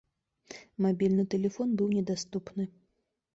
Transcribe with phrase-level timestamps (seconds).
[0.85, 2.67] Мабільны тэлефон быў недаступны.